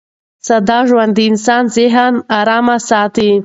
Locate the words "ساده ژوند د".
0.47-1.19